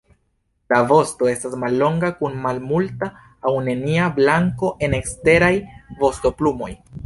[0.71, 3.11] La vosto estas mallonga kun malmulta
[3.49, 5.55] aŭ nenia blanko en eksteraj
[6.05, 6.77] vostoplumoj.